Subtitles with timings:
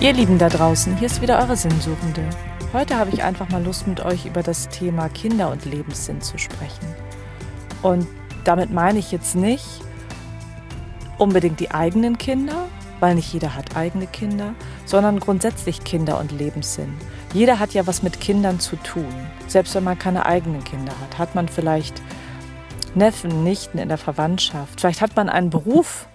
[0.00, 2.22] Ihr Lieben da draußen, hier ist wieder eure Sinnsuchende.
[2.72, 6.38] Heute habe ich einfach mal Lust mit euch über das Thema Kinder und Lebenssinn zu
[6.38, 6.86] sprechen.
[7.82, 8.06] Und
[8.44, 9.66] damit meine ich jetzt nicht
[11.18, 12.68] unbedingt die eigenen Kinder,
[13.00, 14.54] weil nicht jeder hat eigene Kinder,
[14.84, 16.94] sondern grundsätzlich Kinder und Lebenssinn.
[17.34, 19.12] Jeder hat ja was mit Kindern zu tun.
[19.48, 22.00] Selbst wenn man keine eigenen Kinder hat, hat man vielleicht
[22.94, 24.80] Neffen, Nichten in der Verwandtschaft.
[24.80, 26.06] Vielleicht hat man einen Beruf,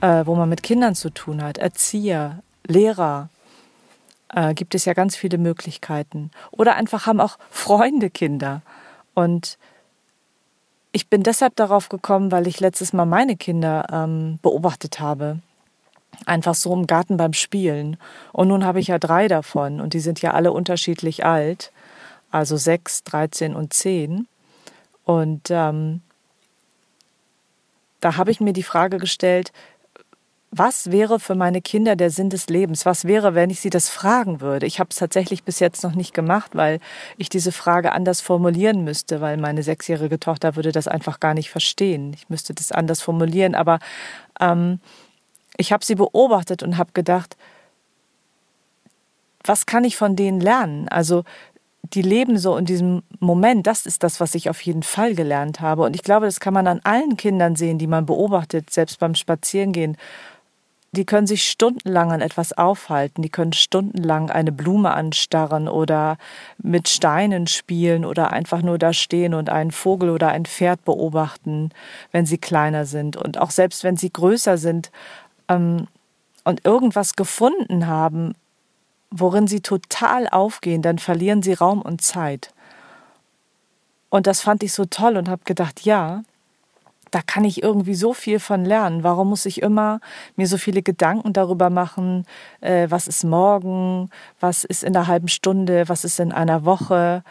[0.00, 3.28] äh, wo man mit Kindern zu tun hat, Erzieher, Lehrer,
[4.34, 6.30] äh, gibt es ja ganz viele Möglichkeiten.
[6.50, 8.62] Oder einfach haben auch Freunde Kinder.
[9.14, 9.58] Und
[10.92, 15.40] ich bin deshalb darauf gekommen, weil ich letztes Mal meine Kinder ähm, beobachtet habe.
[16.26, 17.96] Einfach so im Garten beim Spielen.
[18.32, 21.72] Und nun habe ich ja drei davon und die sind ja alle unterschiedlich alt.
[22.30, 24.26] Also sechs, dreizehn und zehn.
[25.04, 26.02] Und ähm,
[28.00, 29.52] da habe ich mir die Frage gestellt,
[30.52, 32.84] was wäre für meine Kinder der Sinn des Lebens?
[32.84, 34.66] Was wäre, wenn ich sie das fragen würde?
[34.66, 36.80] Ich habe es tatsächlich bis jetzt noch nicht gemacht, weil
[37.16, 41.50] ich diese Frage anders formulieren müsste, weil meine sechsjährige Tochter würde das einfach gar nicht
[41.50, 42.12] verstehen.
[42.14, 43.78] Ich müsste das anders formulieren, aber
[44.40, 44.80] ähm,
[45.56, 47.36] ich habe sie beobachtet und habe gedacht,
[49.44, 50.88] was kann ich von denen lernen?
[50.88, 51.22] Also
[51.94, 55.60] die leben so in diesem Moment, das ist das, was ich auf jeden Fall gelernt
[55.60, 55.82] habe.
[55.82, 59.14] Und ich glaube, das kann man an allen Kindern sehen, die man beobachtet, selbst beim
[59.14, 59.96] Spazierengehen
[60.92, 66.18] die können sich stundenlang an etwas aufhalten, die können stundenlang eine Blume anstarren oder
[66.58, 71.70] mit Steinen spielen oder einfach nur da stehen und einen Vogel oder ein Pferd beobachten,
[72.10, 73.16] wenn sie kleiner sind.
[73.16, 74.90] Und auch selbst wenn sie größer sind
[75.48, 75.86] ähm,
[76.42, 78.34] und irgendwas gefunden haben,
[79.12, 82.52] worin sie total aufgehen, dann verlieren sie Raum und Zeit.
[84.08, 86.22] Und das fand ich so toll und habe gedacht, ja,
[87.10, 89.02] da kann ich irgendwie so viel von lernen.
[89.02, 90.00] Warum muss ich immer
[90.36, 92.26] mir so viele Gedanken darüber machen,
[92.60, 97.24] äh, was ist morgen, was ist in einer halben Stunde, was ist in einer Woche?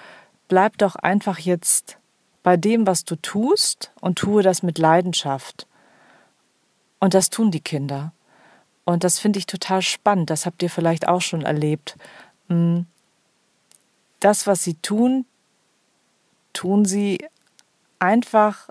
[0.48, 1.98] Bleib doch einfach jetzt
[2.44, 5.68] bei dem, was du tust und tue das mit Leidenschaft.
[7.00, 8.14] Und das tun die Kinder.
[8.86, 10.30] Und das finde ich total spannend.
[10.30, 11.96] Das habt ihr vielleicht auch schon erlebt.
[12.48, 12.86] Hm.
[14.20, 15.26] Das, was sie tun,
[16.54, 17.24] tun sie
[18.00, 18.70] einfach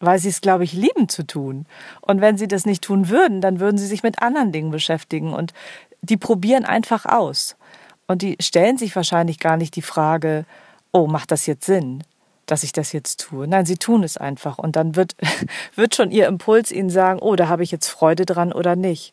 [0.00, 1.66] weil sie es, glaube ich, lieben zu tun.
[2.00, 5.32] Und wenn sie das nicht tun würden, dann würden sie sich mit anderen Dingen beschäftigen.
[5.32, 5.52] Und
[6.02, 7.56] die probieren einfach aus.
[8.06, 10.44] Und die stellen sich wahrscheinlich gar nicht die Frage,
[10.92, 12.04] oh, macht das jetzt Sinn,
[12.46, 13.48] dass ich das jetzt tue?
[13.48, 14.58] Nein, sie tun es einfach.
[14.58, 15.16] Und dann wird,
[15.74, 19.12] wird schon ihr Impuls ihnen sagen, oh, da habe ich jetzt Freude dran oder nicht.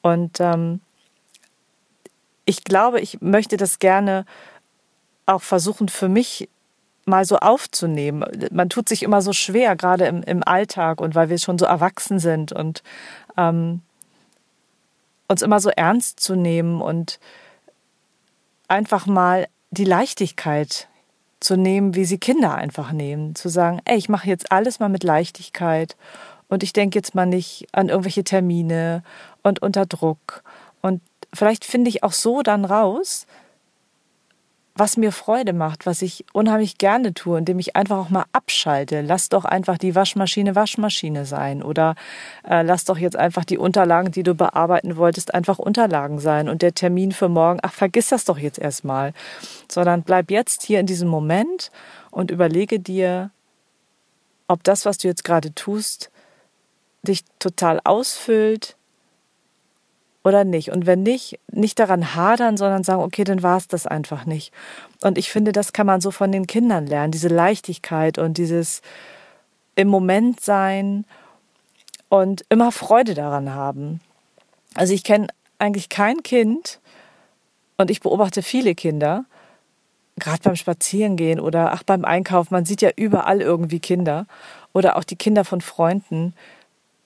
[0.00, 0.80] Und ähm,
[2.44, 4.24] ich glaube, ich möchte das gerne
[5.26, 6.48] auch versuchen, für mich
[7.04, 8.24] mal so aufzunehmen.
[8.50, 11.64] Man tut sich immer so schwer, gerade im, im Alltag und weil wir schon so
[11.64, 12.82] erwachsen sind und
[13.36, 13.82] ähm,
[15.28, 17.20] uns immer so ernst zu nehmen und
[18.68, 20.88] einfach mal die Leichtigkeit
[21.40, 23.34] zu nehmen, wie sie Kinder einfach nehmen.
[23.34, 25.96] Zu sagen, ey, ich mache jetzt alles mal mit Leichtigkeit
[26.48, 29.02] und ich denke jetzt mal nicht an irgendwelche Termine
[29.42, 30.42] und unter Druck.
[30.82, 31.00] Und
[31.32, 33.26] vielleicht finde ich auch so dann raus,
[34.80, 39.02] was mir Freude macht, was ich unheimlich gerne tue, indem ich einfach auch mal abschalte.
[39.02, 41.96] Lass doch einfach die Waschmaschine Waschmaschine sein oder
[42.48, 46.62] äh, lass doch jetzt einfach die Unterlagen, die du bearbeiten wolltest, einfach Unterlagen sein und
[46.62, 49.12] der Termin für morgen, ach, vergiss das doch jetzt erstmal,
[49.70, 51.70] sondern bleib jetzt hier in diesem Moment
[52.10, 53.30] und überlege dir,
[54.48, 56.10] ob das, was du jetzt gerade tust,
[57.02, 58.76] dich total ausfüllt,
[60.22, 60.70] oder nicht.
[60.70, 64.52] Und wenn nicht, nicht daran hadern, sondern sagen, okay, dann war es das einfach nicht.
[65.02, 68.82] Und ich finde, das kann man so von den Kindern lernen, diese Leichtigkeit und dieses
[69.76, 71.06] im Moment sein
[72.08, 74.00] und immer Freude daran haben.
[74.74, 75.28] Also ich kenne
[75.58, 76.80] eigentlich kein Kind
[77.78, 79.24] und ich beobachte viele Kinder,
[80.16, 84.26] gerade beim Spazierengehen oder ach beim Einkauf, man sieht ja überall irgendwie Kinder
[84.74, 86.34] oder auch die Kinder von Freunden,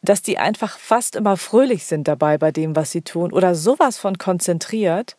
[0.04, 3.96] dass die einfach fast immer fröhlich sind dabei bei dem, was sie tun oder sowas
[3.96, 5.16] von konzentriert,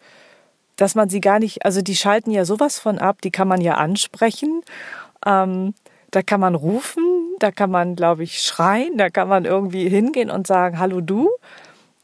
[0.76, 3.62] dass man sie gar nicht, also die schalten ja sowas von ab, die kann man
[3.62, 4.62] ja ansprechen,
[5.26, 5.74] ähm,
[6.12, 7.04] da kann man rufen,
[7.40, 11.30] da kann man, glaube ich, schreien, da kann man irgendwie hingehen und sagen, hallo du,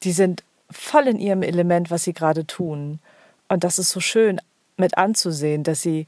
[0.01, 2.99] die sind voll in ihrem Element, was sie gerade tun.
[3.47, 4.41] Und das ist so schön
[4.77, 6.07] mit anzusehen, dass sie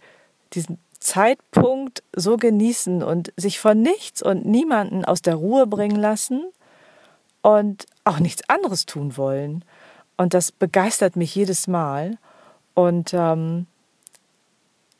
[0.53, 6.45] diesen Zeitpunkt so genießen und sich von nichts und niemanden aus der Ruhe bringen lassen
[7.43, 9.63] und auch nichts anderes tun wollen.
[10.17, 12.17] Und das begeistert mich jedes Mal.
[12.73, 13.67] Und ähm,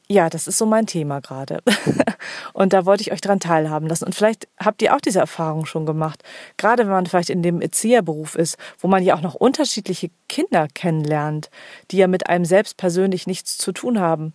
[0.10, 1.64] ja, das ist so mein Thema gerade.
[2.54, 4.04] und da wollte ich euch dran teilhaben lassen.
[4.04, 6.22] Und vielleicht habt ihr auch diese Erfahrung schon gemacht.
[6.58, 10.68] Gerade wenn man vielleicht in dem Erzieherberuf ist, wo man ja auch noch unterschiedliche Kinder
[10.74, 11.50] kennenlernt,
[11.90, 14.34] die ja mit einem selbst persönlich nichts zu tun haben.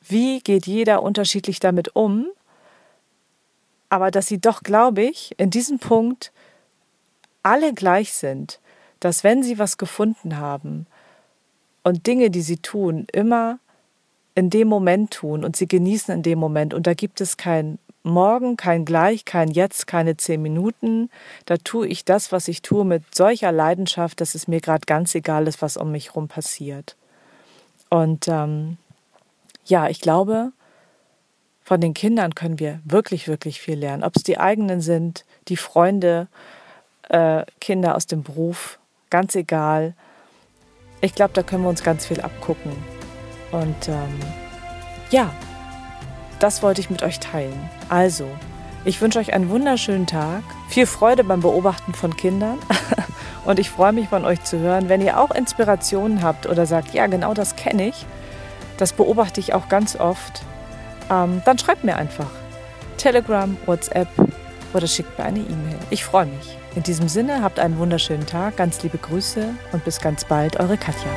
[0.00, 2.28] Wie geht jeder unterschiedlich damit um?
[3.88, 6.32] Aber dass sie doch, glaube ich, in diesem Punkt
[7.44, 8.60] alle gleich sind,
[9.00, 10.86] dass wenn sie was gefunden haben
[11.82, 13.58] und Dinge, die sie tun, immer
[14.34, 16.74] in dem Moment tun und sie genießen in dem Moment.
[16.74, 21.08] Und da gibt es kein Morgen, kein Gleich, kein Jetzt, keine zehn Minuten.
[21.46, 25.14] Da tue ich das, was ich tue, mit solcher Leidenschaft, dass es mir gerade ganz
[25.14, 26.96] egal ist, was um mich herum passiert.
[27.88, 28.76] Und ähm,
[29.64, 30.52] ja, ich glaube,
[31.62, 34.02] von den Kindern können wir wirklich, wirklich viel lernen.
[34.02, 36.28] Ob es die eigenen sind, die Freunde,
[37.08, 38.78] äh, Kinder aus dem Beruf,
[39.10, 39.94] ganz egal.
[41.00, 42.72] Ich glaube, da können wir uns ganz viel abgucken.
[43.52, 44.20] Und ähm,
[45.10, 45.30] ja,
[46.38, 47.70] das wollte ich mit euch teilen.
[47.88, 48.26] Also,
[48.84, 52.58] ich wünsche euch einen wunderschönen Tag, viel Freude beim Beobachten von Kindern
[53.44, 54.88] und ich freue mich von euch zu hören.
[54.88, 58.04] Wenn ihr auch Inspirationen habt oder sagt, ja, genau das kenne ich,
[58.76, 60.42] das beobachte ich auch ganz oft,
[61.10, 62.30] ähm, dann schreibt mir einfach.
[62.96, 64.08] Telegram, WhatsApp
[64.74, 65.78] oder schickt mir eine E-Mail.
[65.90, 66.58] Ich freue mich.
[66.74, 70.76] In diesem Sinne, habt einen wunderschönen Tag, ganz liebe Grüße und bis ganz bald, eure
[70.76, 71.10] Katja.